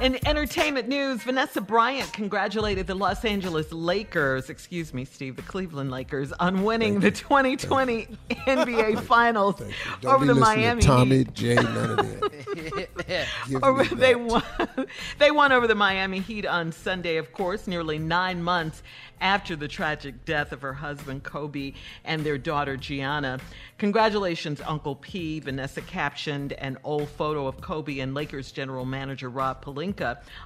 [0.00, 5.90] In entertainment news, Vanessa Bryant congratulated the Los Angeles Lakers, excuse me, Steve, the Cleveland
[5.90, 9.62] Lakers, on winning the 2020 NBA Finals
[10.04, 11.32] over the Miami Tommy Heat.
[11.32, 11.54] J.
[11.54, 12.20] None of
[13.06, 13.26] that.
[13.62, 14.42] Over- they won.
[15.18, 18.82] They won over the Miami Heat on Sunday, of course, nearly nine months
[19.20, 21.72] after the tragic death of her husband Kobe
[22.04, 23.38] and their daughter Gianna.
[23.78, 25.40] Congratulations, Uncle P.
[25.40, 29.83] Vanessa captioned an old photo of Kobe and Lakers general manager Rob Pelinka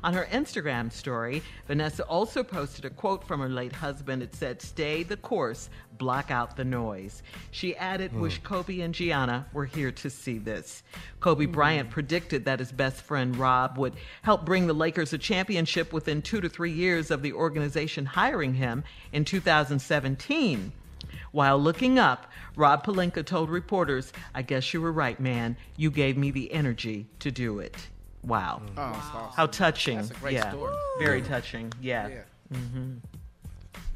[0.02, 1.42] on her Instagram story.
[1.66, 4.22] Vanessa also posted a quote from her late husband.
[4.22, 8.20] It said, "Stay the course, block out the noise." She added, hmm.
[8.20, 10.82] "Wish Kobe and Gianna were here to see this."
[11.20, 11.52] Kobe hmm.
[11.52, 16.22] Bryant predicted that his best friend Rob would help bring the Lakers a championship within
[16.22, 18.82] two to three years of the organization hiring him
[19.12, 20.72] in 2017.
[21.32, 22.26] While looking up,
[22.56, 25.56] Rob Pelinka told reporters, I guess you were right, man.
[25.76, 27.88] You gave me the energy to do it.
[28.22, 28.62] Wow.
[28.62, 29.32] Oh, that's awesome.
[29.36, 29.96] How touching.
[29.98, 30.50] That's a great yeah.
[30.50, 30.74] story.
[31.00, 31.72] Very touching.
[31.80, 32.08] Yeah.
[32.52, 32.94] hmm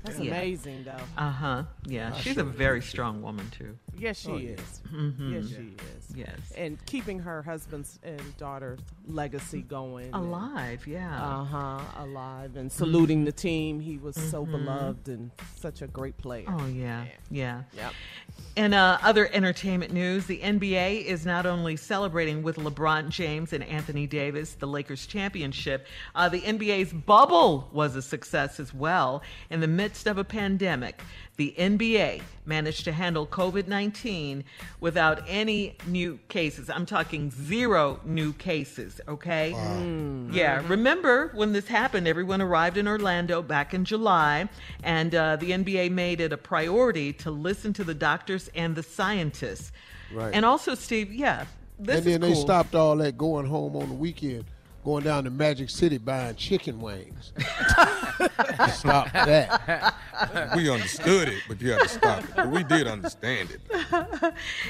[0.04, 0.32] That's Yeah.
[0.32, 0.96] amazing, though.
[1.16, 1.62] Uh huh.
[1.86, 2.12] Yeah.
[2.14, 3.78] I She's sure a very strong woman, too.
[3.96, 4.80] Yes, she Oh, is.
[4.92, 5.32] Mhm.
[5.32, 6.16] Yes, she is.
[6.16, 6.52] Yes.
[6.56, 10.06] And keeping her husband's and daughter's legacy going.
[10.06, 11.22] and- Alive, yeah.
[11.22, 11.80] Uh huh.
[12.02, 13.78] Alive and saluting the team.
[13.80, 14.50] He was so Mhm.
[14.50, 16.46] beloved and such a great player.
[16.48, 17.62] Oh yeah, yeah.
[17.76, 17.92] Yep.
[18.54, 23.64] In uh, other entertainment news, the NBA is not only celebrating with LeBron James and
[23.64, 29.22] Anthony Davis the Lakers championship, uh, the NBA's bubble was a success as well.
[29.48, 31.00] In the midst of a pandemic,
[31.36, 34.44] the NBA managed to handle COVID 19
[34.80, 36.68] without any new cases.
[36.68, 39.52] I'm talking zero new cases, okay?
[40.30, 44.48] Yeah, remember when this happened, everyone arrived in Orlando back in July,
[44.82, 48.82] and uh, the NBA made it a priority to listen to the doctors and the
[48.82, 49.72] scientists.
[50.12, 50.32] Right.
[50.34, 51.46] And also, Steve, yeah,
[51.78, 52.42] this and then is they cool.
[52.42, 54.44] stopped all that going home on the weekend.
[54.84, 57.32] going down to Magic City buying chicken wings.
[58.74, 59.94] stop that.
[60.56, 62.30] We understood it, but you had to stop it.
[62.36, 63.60] But we did understand it.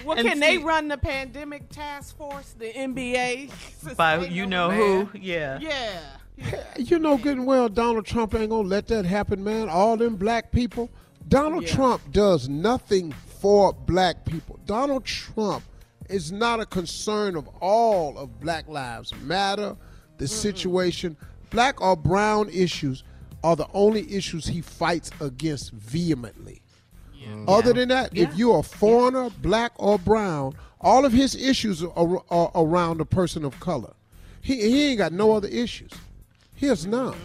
[0.05, 3.97] Well, And can they run the pandemic task force, the NBA?
[3.97, 5.05] By you know know the who?
[5.13, 5.23] man?
[5.23, 5.59] Yeah.
[5.61, 6.63] Yeah.
[6.79, 9.69] You know good and well Donald Trump ain't gonna let that happen, man.
[9.69, 10.91] All them black people.
[11.29, 11.75] Donald Yeah.
[11.75, 14.57] Trump does nothing for black people.
[14.67, 15.65] Donald Trump
[16.09, 19.77] is not a concern of all of Black Lives Matter,
[20.19, 21.17] the situation.
[21.51, 23.03] Black or brown issues
[23.43, 26.63] are the only issues he fights against vehemently.
[27.49, 32.23] Other than that, if you're a foreigner, black or brown, all of his issues are,
[32.31, 33.93] are around a person of color.
[34.41, 35.91] He, he ain't got no other issues.
[36.55, 37.17] He has none.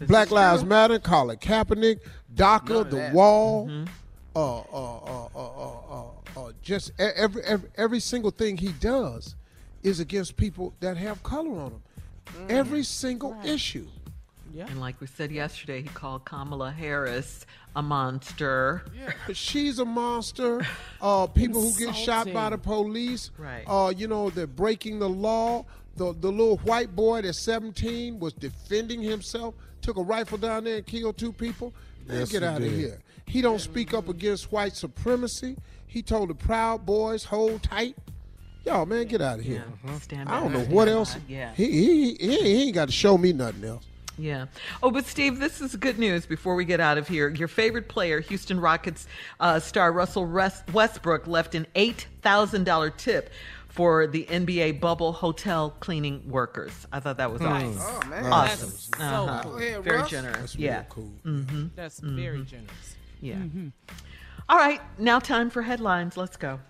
[0.00, 2.00] Black Lives Matter, Colin Kaepernick,
[2.34, 3.84] DACA, the wall, uh,
[4.36, 6.04] uh, uh, uh, uh, uh,
[6.36, 9.34] uh, just e- every, every every single thing he does
[9.82, 11.82] is against people that have color on them.
[12.50, 13.86] Every single issue.
[14.52, 14.66] Yeah.
[14.68, 18.84] And like we said yesterday, he called Kamala Harris a monster.
[18.98, 19.12] Yeah.
[19.32, 20.66] She's a monster.
[21.00, 23.30] Uh, people who get shot by the police.
[23.38, 23.64] Right.
[23.66, 25.64] Uh, you know, they're breaking the law.
[25.96, 29.54] The the little white boy that's 17 was defending himself.
[29.82, 31.72] Took a rifle down there and killed two people.
[32.08, 32.72] Man, Yes, get out of did.
[32.72, 32.98] here.
[33.26, 35.56] He don't speak up against white supremacy.
[35.86, 37.96] He told the Proud Boys, hold tight.
[38.64, 39.64] Y'all, man, get out of here.
[40.00, 41.16] Stand I don't know what else.
[41.28, 41.52] Yeah.
[41.54, 43.84] He, he, he, he ain't got to show me nothing else.
[44.18, 44.46] Yeah.
[44.82, 47.28] Oh, but Steve, this is good news before we get out of here.
[47.28, 49.06] Your favorite player, Houston Rockets
[49.40, 50.26] uh, star Russell
[50.72, 53.30] Westbrook, left an $8,000 tip
[53.68, 56.72] for the NBA bubble hotel cleaning workers.
[56.92, 57.76] I thought that was awesome.
[57.78, 58.24] Oh, man.
[58.32, 58.70] Awesome.
[58.70, 59.42] That's Uh-huh.
[59.42, 59.82] so cool.
[59.82, 60.38] Very generous.
[60.38, 60.76] That's yeah.
[60.76, 61.12] real cool.
[61.26, 61.66] Mm-hmm.
[61.76, 62.96] That's very generous.
[63.20, 63.36] Yeah.
[64.48, 64.80] All right.
[64.98, 66.16] Now, time for headlines.
[66.16, 66.60] Let's go.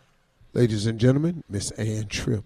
[0.52, 2.44] Ladies and gentlemen, Miss Ann Tripp.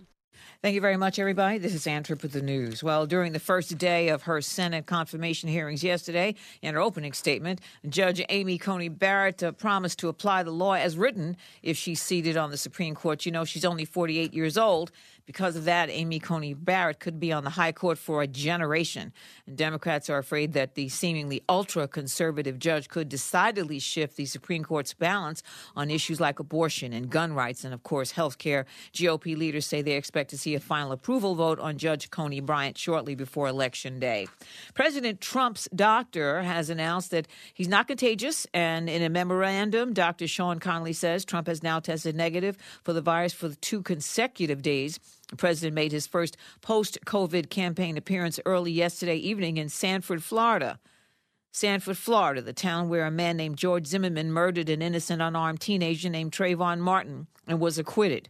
[0.62, 1.56] Thank you very much, everybody.
[1.56, 2.82] This is Ann Tripp with the news.
[2.82, 7.62] Well, during the first day of her Senate confirmation hearings yesterday, in her opening statement,
[7.88, 12.36] Judge Amy Coney Barrett uh, promised to apply the law as written if she's seated
[12.36, 13.24] on the Supreme Court.
[13.24, 14.92] You know, she's only 48 years old.
[15.30, 19.12] Because of that, Amy Coney Barrett could be on the high court for a generation.
[19.46, 24.64] And Democrats are afraid that the seemingly ultra conservative judge could decidedly shift the Supreme
[24.64, 25.44] Court's balance
[25.76, 28.66] on issues like abortion and gun rights and, of course, health care.
[28.92, 32.76] GOP leaders say they expect to see a final approval vote on Judge Coney Bryant
[32.76, 34.26] shortly before Election Day.
[34.74, 40.26] President Trump's doctor has announced that he's not contagious, and in a memorandum, Dr.
[40.26, 44.98] Sean Conley says Trump has now tested negative for the virus for two consecutive days.
[45.30, 50.78] The president made his first post COVID campaign appearance early yesterday evening in Sanford, Florida.
[51.52, 56.08] Sanford, Florida, the town where a man named George Zimmerman murdered an innocent unarmed teenager
[56.08, 58.28] named Trayvon Martin and was acquitted.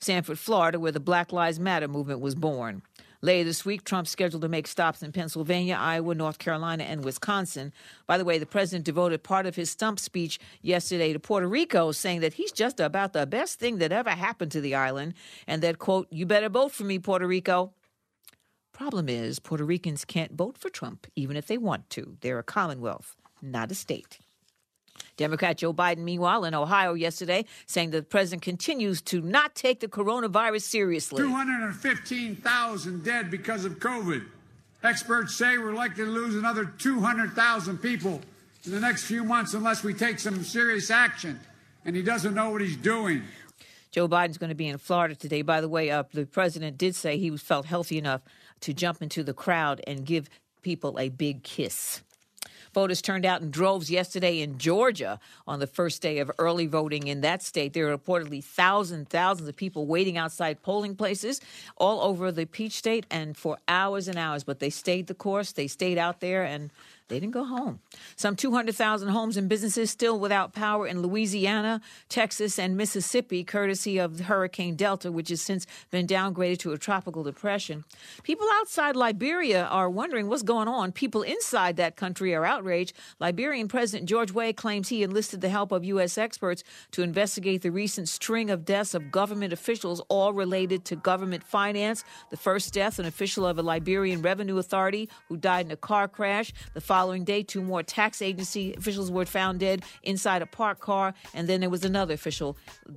[0.00, 2.82] Sanford, Florida, where the Black Lives Matter movement was born.
[3.22, 7.72] Later this week, Trump's scheduled to make stops in Pennsylvania, Iowa, North Carolina, and Wisconsin.
[8.06, 11.92] By the way, the president devoted part of his stump speech yesterday to Puerto Rico,
[11.92, 15.12] saying that he's just about the best thing that ever happened to the island,
[15.46, 17.74] and that, quote, you better vote for me, Puerto Rico.
[18.72, 22.16] Problem is, Puerto Ricans can't vote for Trump, even if they want to.
[22.22, 24.18] They're a commonwealth, not a state.
[25.20, 29.86] Democrat Joe Biden, meanwhile, in Ohio yesterday, saying the president continues to not take the
[29.86, 31.22] coronavirus seriously.
[31.22, 34.24] 215,000 dead because of COVID.
[34.82, 38.22] Experts say we're likely to lose another 200,000 people
[38.64, 41.38] in the next few months unless we take some serious action.
[41.84, 43.22] And he doesn't know what he's doing.
[43.90, 45.42] Joe Biden's going to be in Florida today.
[45.42, 48.22] By the way, uh, the president did say he felt healthy enough
[48.60, 50.30] to jump into the crowd and give
[50.62, 52.00] people a big kiss.
[52.72, 57.08] Voters turned out in droves yesterday in Georgia on the first day of early voting
[57.08, 57.72] in that state.
[57.72, 61.40] There are reportedly thousands, thousands of people waiting outside polling places
[61.76, 64.44] all over the Peach State and for hours and hours.
[64.44, 65.52] But they stayed the course.
[65.52, 66.70] They stayed out there and
[67.08, 67.80] they didn't go home.
[68.20, 74.20] Some 200,000 homes and businesses still without power in Louisiana, Texas, and Mississippi, courtesy of
[74.20, 77.82] Hurricane Delta, which has since been downgraded to a tropical depression.
[78.22, 80.92] People outside Liberia are wondering what's going on.
[80.92, 82.92] People inside that country are outraged.
[83.20, 86.18] Liberian President George Weah claims he enlisted the help of U.S.
[86.18, 91.42] experts to investigate the recent string of deaths of government officials, all related to government
[91.42, 92.04] finance.
[92.28, 96.06] The first death, an official of a Liberian revenue authority who died in a car
[96.06, 96.52] crash.
[96.74, 101.14] The following day, two more tax agency officials were found dead inside a parked car,
[101.32, 102.56] and then there was another official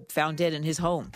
[0.10, 1.12] found dead in his home.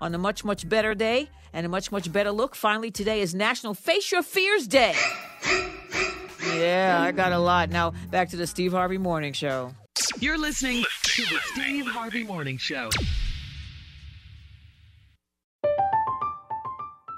[0.00, 3.32] On a much, much better day and a much, much better look, finally today is
[3.32, 4.96] National Face Your Fears Day.
[6.56, 7.70] Yeah, I got a lot.
[7.70, 9.72] Now, back to the Steve Harvey Morning Show.
[10.18, 12.90] You're listening to the Steve Harvey Morning Show.